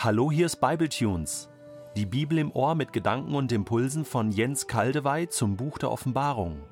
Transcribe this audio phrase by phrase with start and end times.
[0.00, 1.48] Hallo, hier ist Bibletunes.
[1.96, 6.62] Die Bibel im Ohr mit Gedanken und Impulsen von Jens Kaldewey zum Buch der Offenbarung.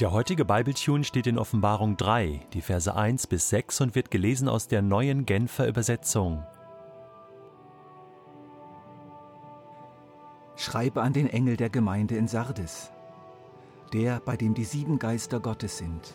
[0.00, 4.50] Der heutige Bibletune steht in Offenbarung 3, die Verse 1 bis 6 und wird gelesen
[4.50, 6.44] aus der neuen Genfer Übersetzung.
[10.56, 12.92] Schreibe an den Engel der Gemeinde in Sardes,
[13.94, 16.12] der, bei dem die sieben Geister Gottes sind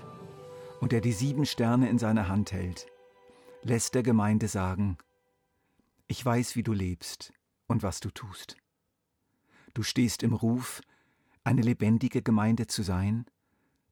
[0.82, 2.92] und der die sieben Sterne in seiner Hand hält
[3.64, 4.98] lässt der Gemeinde sagen,
[6.08, 7.34] ich weiß, wie du lebst
[7.68, 8.58] und was du tust.
[9.74, 10.82] Du stehst im Ruf,
[11.44, 13.26] eine lebendige Gemeinde zu sein,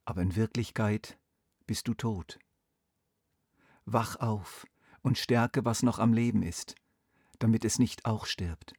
[0.05, 1.17] aber in Wirklichkeit
[1.65, 2.39] bist du tot.
[3.85, 4.67] Wach auf
[5.01, 6.75] und stärke, was noch am Leben ist,
[7.39, 8.73] damit es nicht auch stirbt.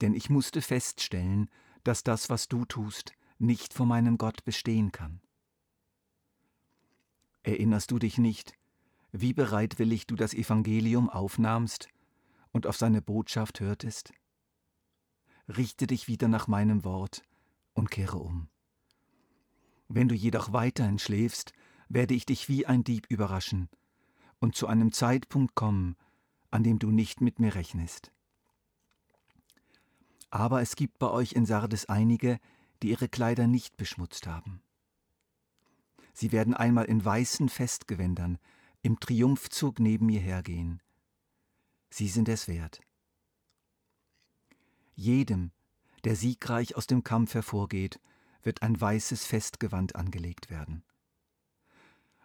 [0.00, 1.50] Denn ich musste feststellen,
[1.84, 5.20] dass das, was du tust, nicht vor meinem Gott bestehen kann.
[7.42, 8.57] Erinnerst du dich nicht,
[9.12, 11.88] wie bereitwillig du das Evangelium aufnahmst
[12.52, 14.12] und auf seine Botschaft hörtest?
[15.48, 17.22] Richte dich wieder nach meinem Wort
[17.72, 18.48] und kehre um.
[19.88, 21.52] Wenn du jedoch weiterhin schläfst,
[21.88, 23.70] werde ich dich wie ein Dieb überraschen
[24.40, 25.96] und zu einem Zeitpunkt kommen,
[26.50, 28.12] an dem du nicht mit mir rechnest.
[30.30, 32.38] Aber es gibt bei euch in Sardes einige,
[32.82, 34.60] die ihre Kleider nicht beschmutzt haben.
[36.12, 38.38] Sie werden einmal in weißen Festgewändern
[38.88, 40.80] im Triumphzug neben mir hergehen.
[41.90, 42.80] Sie sind es wert.
[44.94, 45.52] Jedem,
[46.04, 48.00] der siegreich aus dem Kampf hervorgeht,
[48.42, 50.84] wird ein weißes Festgewand angelegt werden.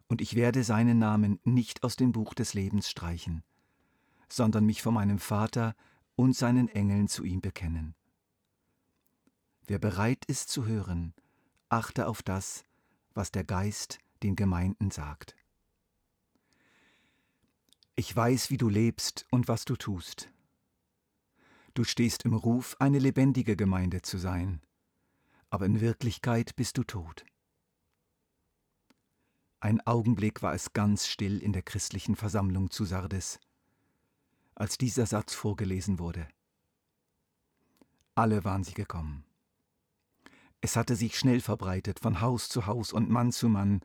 [0.08, 3.44] Und ich werde seinen Namen nicht aus dem Buch des Lebens streichen,
[4.30, 5.75] sondern mich vor meinem Vater
[6.16, 7.94] und seinen Engeln zu ihm bekennen.
[9.67, 11.14] Wer bereit ist zu hören,
[11.67, 12.64] achte auf das,
[13.14, 15.36] was der Geist den Gemeinden sagt.
[17.95, 20.31] Ich weiß, wie du lebst und was du tust.
[21.76, 24.61] Du stehst im Ruf, eine lebendige Gemeinde zu sein,
[25.52, 27.23] aber in Wirklichkeit bist du tot.
[29.59, 33.39] Ein Augenblick war es ganz still in der christlichen Versammlung zu Sardes,
[34.55, 36.27] als dieser Satz vorgelesen wurde.
[38.15, 39.23] Alle waren sie gekommen.
[40.61, 43.81] Es hatte sich schnell verbreitet, von Haus zu Haus und Mann zu Mann,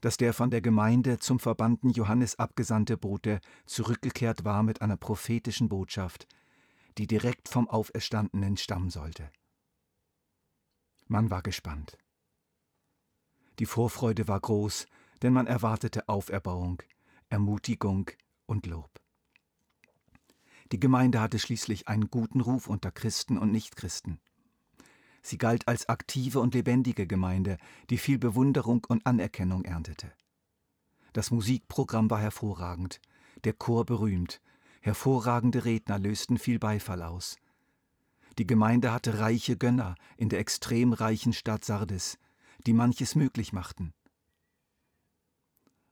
[0.00, 5.68] dass der von der Gemeinde zum Verbannten Johannes abgesandte Bote zurückgekehrt war mit einer prophetischen
[5.68, 6.26] Botschaft,
[6.98, 9.30] die direkt vom Auferstandenen stammen sollte.
[11.06, 11.96] Man war gespannt.
[13.58, 14.86] Die Vorfreude war groß,
[15.22, 16.82] denn man erwartete Auferbauung,
[17.28, 18.10] Ermutigung
[18.46, 19.00] und Lob.
[20.70, 24.20] Die Gemeinde hatte schließlich einen guten Ruf unter Christen und Nichtchristen.
[25.28, 27.58] Sie galt als aktive und lebendige Gemeinde,
[27.90, 30.10] die viel Bewunderung und Anerkennung erntete.
[31.12, 32.98] Das Musikprogramm war hervorragend,
[33.44, 34.40] der Chor berühmt,
[34.80, 37.36] hervorragende Redner lösten viel Beifall aus.
[38.38, 42.18] Die Gemeinde hatte reiche Gönner in der extrem reichen Stadt Sardes,
[42.66, 43.92] die manches möglich machten.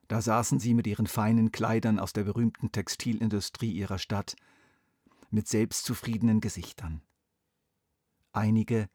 [0.09, 4.35] Da saßen sie mit ihren feinen Kleidern aus der berühmten Textilindustrie ihrer Stadt,
[5.29, 7.03] mit selbstzufriedenen Gesichtern.
[8.33, 8.89] Einige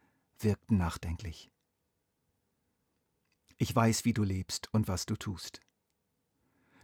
[0.44, 1.52] wirkten nachdenklich.
[3.58, 5.62] Ich weiß, wie du lebst und was du tust.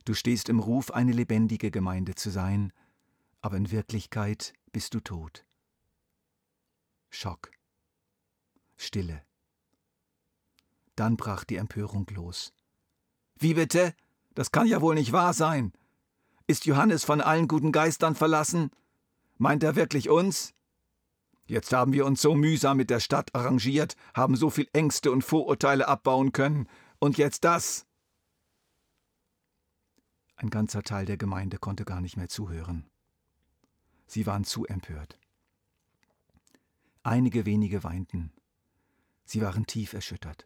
[0.06, 2.72] Du stehst im Ruf, eine lebendige Gemeinde zu sein,
[3.42, 5.46] aber in Wirklichkeit bist du tot.
[7.10, 7.52] Schock.
[8.78, 9.24] Stille.
[10.96, 12.54] Dann brach die Empörung los.
[13.40, 13.96] Wie bitte?
[14.34, 15.74] Das kann ja wohl nicht wahr sein.
[16.46, 18.72] Ist Johannes von allen guten Geistern verlassen?
[19.38, 20.54] Meint er wirklich uns?
[21.48, 25.24] Jetzt haben wir uns so mühsam mit der Stadt arrangiert, haben so viel Ängste und
[25.24, 26.68] Vorurteile abbauen können,
[27.00, 27.86] und jetzt das.
[30.36, 32.86] Ein ganzer Teil der Gemeinde konnte gar nicht mehr zuhören.
[34.08, 35.20] Sie waren zu empört.
[37.04, 38.34] Einige wenige weinten.
[39.26, 40.46] Sie waren tief erschüttert.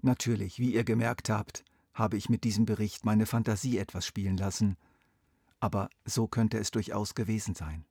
[0.00, 4.76] Natürlich, wie ihr gemerkt habt, habe ich mit diesem Bericht meine Fantasie etwas spielen lassen,
[5.60, 7.84] aber so könnte es durchaus gewesen sein.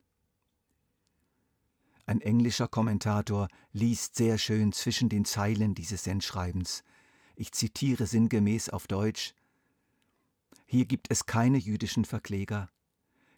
[2.10, 6.86] Ein englischer Kommentator liest sehr schön zwischen den Zeilen dieses Sendschreibens.
[7.36, 9.34] Ich zitiere sinngemäß auf Deutsch
[10.66, 12.70] Hier gibt es keine jüdischen Verkläger,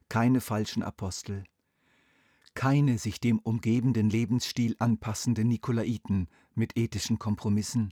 [0.07, 1.45] keine falschen Apostel,
[2.53, 7.91] keine sich dem umgebenden Lebensstil anpassenden Nikolaiten mit ethischen Kompromissen,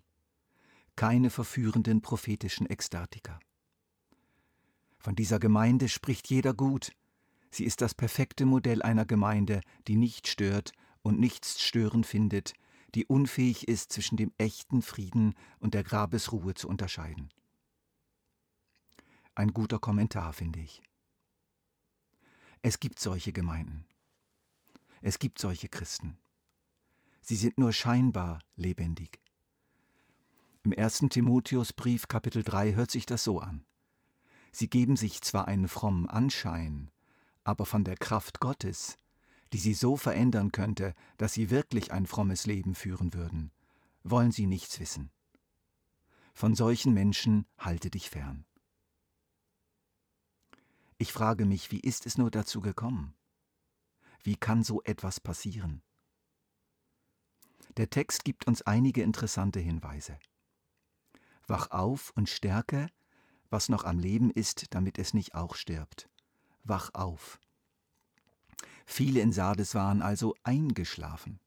[0.96, 3.40] keine verführenden prophetischen Ekstatiker.
[5.00, 6.92] Von dieser Gemeinde spricht jeder gut,
[7.50, 12.54] Sie ist das perfekte Modell einer Gemeinde, die nicht stört und nichts störend findet,
[12.96, 17.30] die unfähig ist, zwischen dem echten Frieden und der Grabesruhe zu unterscheiden.
[19.36, 20.82] Ein guter Kommentar, finde ich.
[22.62, 23.86] Es gibt solche Gemeinden.
[25.02, 26.18] Es gibt solche Christen.
[27.22, 29.20] Sie sind nur scheinbar lebendig.
[30.64, 31.06] Im 1.
[31.10, 33.64] Timotheusbrief Kapitel 3 hört sich das so an.
[34.52, 36.90] Sie geben sich zwar einen frommen Anschein,
[37.48, 38.98] aber von der Kraft Gottes,
[39.54, 43.54] die sie so verändern könnte, dass sie wirklich ein frommes Leben führen würden,
[44.04, 45.12] wollen sie nichts wissen.
[46.34, 48.46] Von solchen Menschen halte dich fern.
[50.98, 53.16] Ich frage mich, wie ist es nur dazu gekommen?
[54.24, 55.82] Wie kann so etwas passieren?
[57.78, 60.20] Der Text gibt uns einige interessante Hinweise.
[61.48, 62.90] Wach auf und stärke,
[63.50, 66.10] was noch am Leben ist, damit es nicht auch stirbt.
[66.68, 67.40] Wach auf.
[68.86, 71.40] Viele in Sardes waren also eingeschlafen.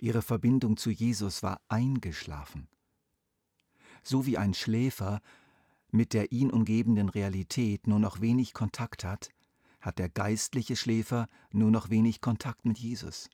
[0.00, 2.68] Ihre Verbindung zu Jesus war eingeschlafen.
[4.02, 5.20] So wie ein Schläfer
[5.90, 9.30] mit der ihn umgebenden Realität nur noch wenig Kontakt hat,
[9.80, 13.30] hat der geistliche Schläfer nur noch wenig Kontakt mit Jesus.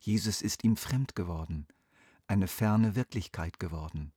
[0.00, 1.66] Jesus ist ihm fremd geworden,
[2.26, 4.12] eine ferne Wirklichkeit geworden.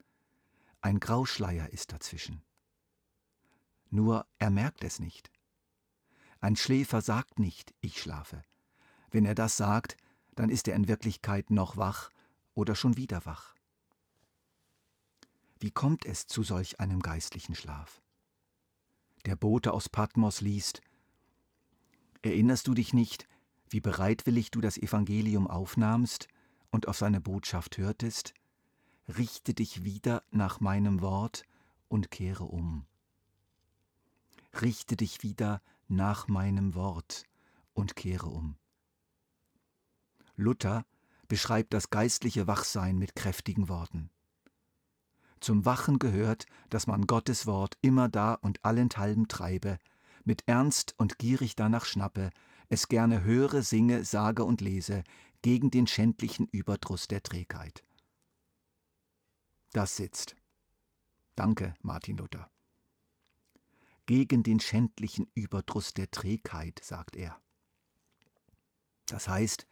[0.81, 2.43] Ein Grauschleier ist dazwischen.
[3.91, 5.31] Nur er merkt es nicht.
[6.39, 8.41] Ein Schläfer sagt nicht, ich schlafe.
[9.11, 9.97] Wenn er das sagt,
[10.33, 12.09] dann ist er in Wirklichkeit noch wach
[12.55, 13.53] oder schon wieder wach.
[15.59, 18.01] Wie kommt es zu solch einem geistlichen Schlaf?
[19.25, 20.81] Der Bote aus Patmos liest
[22.23, 23.27] Erinnerst du dich nicht,
[23.69, 26.27] wie bereitwillig du das Evangelium aufnahmst
[26.71, 28.33] und auf seine Botschaft hörtest?
[29.07, 31.43] Richte dich wieder nach meinem Wort
[31.87, 32.85] und kehre um.
[34.59, 37.25] Richte dich wieder nach meinem Wort
[37.73, 38.57] und kehre um.
[40.35, 40.85] Luther
[41.27, 44.09] beschreibt das geistliche Wachsein mit kräftigen Worten.
[45.39, 49.79] Zum Wachen gehört, dass man Gottes Wort immer da und allenthalben treibe,
[50.23, 52.29] mit Ernst und gierig danach schnappe,
[52.69, 55.03] es gerne höre, singe, sage und lese,
[55.41, 57.83] gegen den schändlichen Überdruss der Trägheit.
[59.73, 60.35] Das sitzt.
[61.35, 62.49] Danke, Martin Luther.
[64.11, 67.39] Gegen den schändlichen Überdruss der Trägheit, sagt er.
[69.05, 69.65] Das heißt,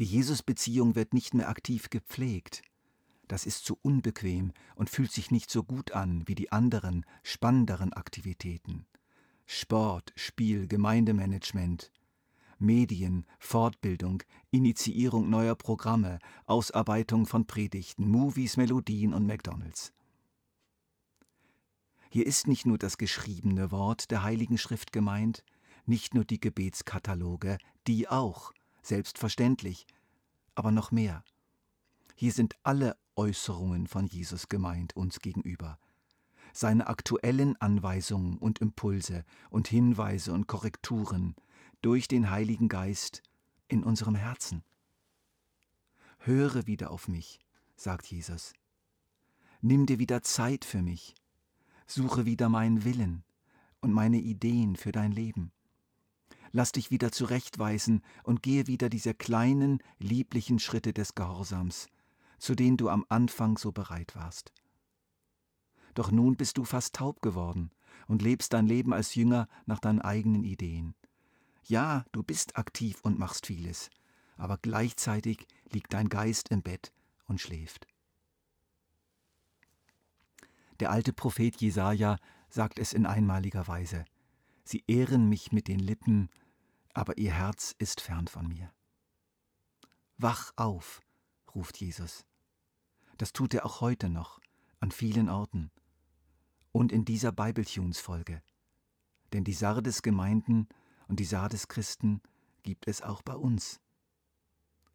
[0.00, 2.62] die Jesusbeziehung wird nicht mehr aktiv gepflegt,
[3.28, 7.92] das ist zu unbequem und fühlt sich nicht so gut an wie die anderen, spannenderen
[7.92, 8.84] Aktivitäten.
[9.46, 11.92] Sport, Spiel, Gemeindemanagement,
[12.58, 19.92] Medien, Fortbildung, Initiierung neuer Programme, Ausarbeitung von Predigten, Movies, Melodien und McDonalds.
[22.14, 25.42] Hier ist nicht nur das geschriebene Wort der Heiligen Schrift gemeint,
[25.84, 27.58] nicht nur die Gebetskataloge,
[27.88, 28.52] die auch,
[28.82, 29.84] selbstverständlich,
[30.54, 31.24] aber noch mehr.
[32.14, 35.80] Hier sind alle Äußerungen von Jesus gemeint uns gegenüber.
[36.52, 41.34] Seine aktuellen Anweisungen und Impulse und Hinweise und Korrekturen
[41.82, 43.24] durch den Heiligen Geist
[43.66, 44.62] in unserem Herzen.
[46.20, 47.40] Höre wieder auf mich,
[47.74, 48.52] sagt Jesus.
[49.62, 51.16] Nimm dir wieder Zeit für mich.
[51.86, 53.24] Suche wieder meinen Willen
[53.80, 55.52] und meine Ideen für dein Leben.
[56.52, 61.88] Lass dich wieder zurechtweisen und gehe wieder diese kleinen, lieblichen Schritte des Gehorsams,
[62.38, 64.52] zu denen du am Anfang so bereit warst.
[65.94, 67.70] Doch nun bist du fast taub geworden
[68.06, 70.94] und lebst dein Leben als Jünger nach deinen eigenen Ideen.
[71.64, 73.90] Ja, du bist aktiv und machst vieles,
[74.36, 76.92] aber gleichzeitig liegt dein Geist im Bett
[77.26, 77.86] und schläft.
[80.80, 84.04] Der alte Prophet Jesaja sagt es in einmaliger Weise:
[84.64, 86.30] Sie ehren mich mit den Lippen,
[86.94, 88.72] aber ihr Herz ist fern von mir.
[90.16, 91.02] Wach auf,
[91.54, 92.24] ruft Jesus.
[93.18, 94.40] Das tut er auch heute noch,
[94.80, 95.70] an vielen Orten.
[96.72, 98.42] Und in dieser Bibletunes-Folge.
[99.32, 100.68] Denn die Sardes-Gemeinden
[101.08, 102.20] und die Sardes-Christen
[102.62, 103.80] gibt es auch bei uns.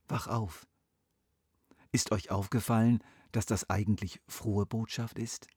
[0.07, 0.67] Wach auf.
[1.91, 2.99] Ist euch aufgefallen,
[3.31, 5.47] dass das eigentlich frohe Botschaft ist?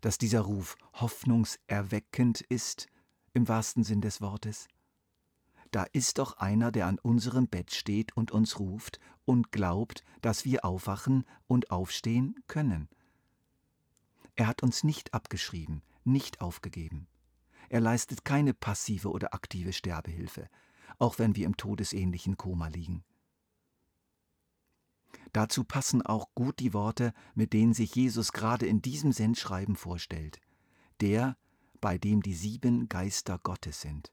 [0.00, 2.86] Dass dieser Ruf hoffnungserweckend ist,
[3.34, 4.68] im wahrsten Sinn des Wortes?
[5.70, 10.44] da ist doch einer, der an unserem Bett steht und uns ruft und glaubt, dass
[10.44, 12.88] wir aufwachen und aufstehen können.
[14.34, 17.06] Er hat uns nicht abgeschrieben, nicht aufgegeben.
[17.68, 20.48] Er leistet keine passive oder aktive Sterbehilfe,
[20.98, 23.04] auch wenn wir im todesähnlichen Koma liegen.
[25.32, 30.40] Dazu passen auch gut die Worte, mit denen sich Jesus gerade in diesem Sendschreiben vorstellt.
[31.00, 31.36] Der,
[31.80, 34.12] bei dem die sieben Geister Gottes sind.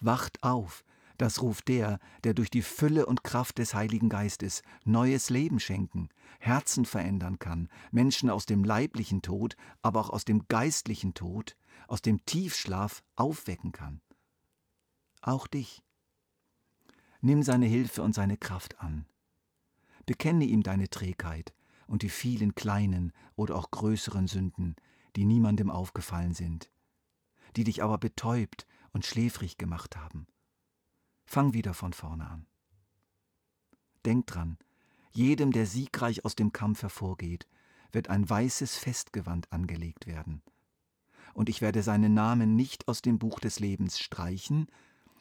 [0.00, 0.84] Wacht auf,
[1.20, 6.08] Das ruft der, der durch die Fülle und Kraft des Heiligen Geistes neues Leben schenken,
[6.38, 12.00] Herzen verändern kann, Menschen aus dem leiblichen Tod, aber auch aus dem geistlichen Tod, aus
[12.00, 14.00] dem Tiefschlaf aufwecken kann.
[15.20, 15.82] Auch dich.
[17.20, 19.04] Nimm seine Hilfe und seine Kraft an.
[20.10, 21.54] Bekenne ihm deine Trägheit
[21.86, 24.74] und die vielen kleinen oder auch größeren Sünden,
[25.14, 26.68] die niemandem aufgefallen sind,
[27.54, 30.26] die dich aber betäubt und schläfrig gemacht haben.
[31.26, 32.48] Fang wieder von vorne an.
[34.04, 34.58] Denk dran,
[35.12, 37.46] jedem, der siegreich aus dem Kampf hervorgeht,
[37.92, 40.42] wird ein weißes Festgewand angelegt werden.
[41.34, 44.66] Und ich werde seinen Namen nicht aus dem Buch des Lebens streichen,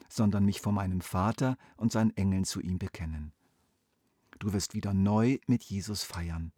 [0.08, 3.34] sondern mich vor meinem Vater und seinen Engeln zu ihm bekennen.
[4.40, 6.54] Du wirst wieder neu mit Jesus feiern,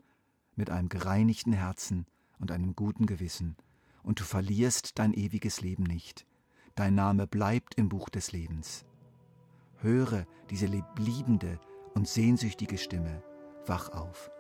[0.55, 2.05] mit einem gereinigten Herzen
[2.39, 3.57] und einem guten Gewissen,
[4.03, 6.25] und du verlierst dein ewiges Leben nicht.
[6.75, 8.85] Dein Name bleibt im Buch des Lebens.
[9.77, 11.59] Höre diese liebende
[11.93, 13.23] und sehnsüchtige Stimme.
[13.65, 14.31] Wach auf.